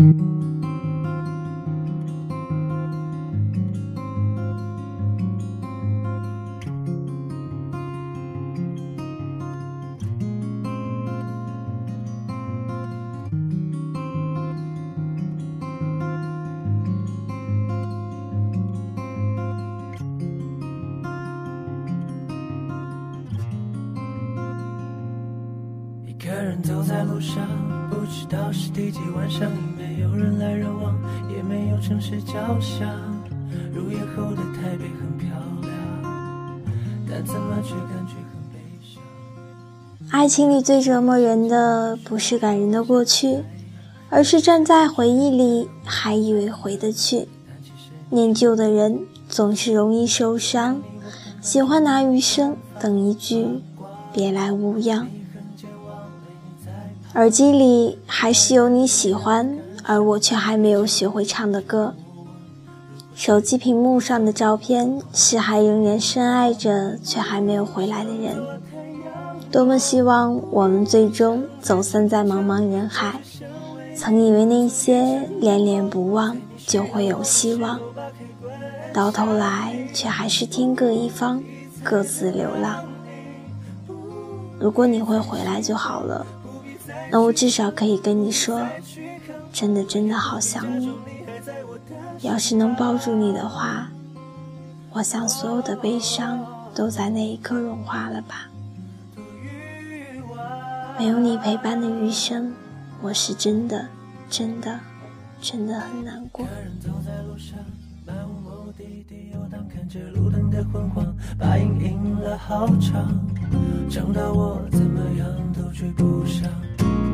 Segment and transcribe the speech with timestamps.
[0.00, 0.02] 一
[26.22, 27.46] 个人走在路上，
[27.90, 29.79] 不知道是第几晚上，没有
[30.20, 30.94] 人来人往，
[31.34, 32.86] 也没有城市交响。
[33.74, 35.28] 入夜后的台北很漂
[35.62, 36.60] 亮，
[37.08, 39.02] 但怎么却感觉很悲伤。
[40.10, 43.42] 爱情里最折磨人的，不是感人的过去，
[44.10, 47.28] 而是站在回忆里还以为回得去。
[48.10, 50.82] 念旧的人总是容易受伤，
[51.40, 53.46] 喜欢拿余生等一句
[54.12, 55.06] 别来无恙。
[57.14, 61.94] 耳机里还是有你喜欢，而我却还没有学会唱的歌。
[63.14, 68.36] 手机屏幕上的照片是还仍然深爱着却还没有回来的人。
[69.50, 73.20] 多么希望我们最终走散在茫茫人海。
[73.96, 76.36] 曾以为那些恋恋不忘
[76.66, 77.78] 就会有希望，
[78.94, 81.42] 到头来却还是天各一方，
[81.84, 82.84] 各自流浪。
[84.58, 86.26] 如果你会回来就好了。
[87.12, 88.60] 那我至少可以跟你说，
[89.52, 90.92] 真的真的好想你。
[92.20, 93.88] 要是能抱住你的话，
[94.92, 98.48] 我想所有的悲伤都在那一刻融化了吧。
[100.98, 102.52] 没有你陪伴的余生，
[103.00, 103.86] 我是真的
[104.28, 104.78] 真的
[105.40, 106.46] 真的很难过。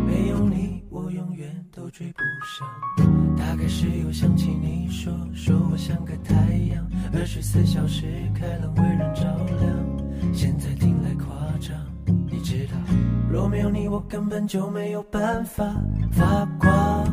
[0.04, 1.55] 没有你，我永远
[1.96, 2.68] 追不上。
[3.38, 6.34] 大概是又想起你说，说我像个太
[6.70, 9.22] 阳，二十四小时开朗，为人照
[9.58, 10.34] 亮。
[10.34, 11.26] 现在听来夸
[11.58, 11.74] 张，
[12.30, 12.74] 你知道，
[13.30, 15.64] 若没有你，我根本就没有办法
[16.12, 17.06] 发光。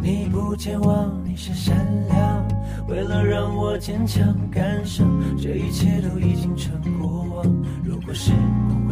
[0.00, 1.76] 你不健忘，你是善
[2.08, 2.48] 良，
[2.88, 5.06] 为了让我坚强感伤，
[5.36, 7.44] 这一切都已经成过往。
[7.84, 8.32] 如果时
[8.68, 8.87] 光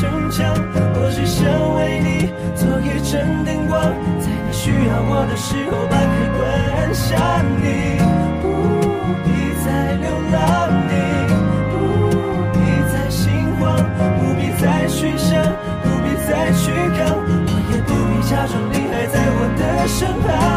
[0.00, 0.52] 逞强，
[0.96, 1.46] 我只想
[1.76, 3.80] 为你做一盏灯光，
[4.18, 6.42] 在你需要我的时候把开关
[6.74, 7.14] 按下。
[7.62, 7.64] 你
[8.42, 8.44] 不
[9.22, 9.26] 必
[9.62, 10.36] 再流浪，
[10.90, 10.92] 你
[11.70, 11.72] 不
[12.52, 12.58] 必
[12.90, 13.22] 再心
[13.60, 13.62] 慌，
[14.18, 15.30] 不必再去想，
[15.84, 17.14] 不必再去扛，
[17.46, 20.53] 我也不必假装你还在我的身旁。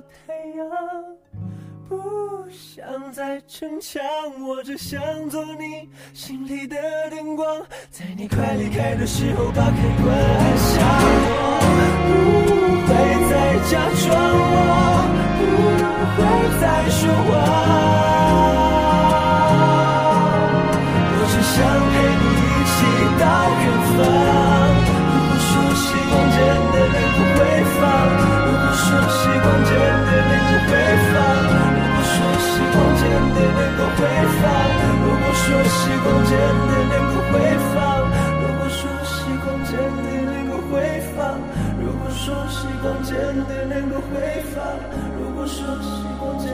[0.00, 0.66] 太阳，
[1.88, 1.96] 不
[2.50, 4.02] 想再逞强，
[4.46, 6.76] 我只想做你心里的
[7.10, 10.74] 灯光，在你快离开的时候把开关按下。
[12.08, 12.12] 我
[12.46, 12.52] 不
[12.86, 12.90] 会
[13.30, 13.34] 再
[13.70, 13.72] 假
[14.06, 14.10] 装，
[42.86, 43.16] 光真
[43.48, 44.06] 的能够回
[44.54, 44.62] 放，
[45.18, 46.46] 如果说时光真。